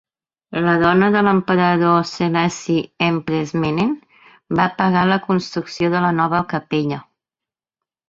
[0.67, 3.93] La dona de l'emperador Selassie, Empress Menen,
[4.63, 7.03] va pagar la construcció de la nova capella.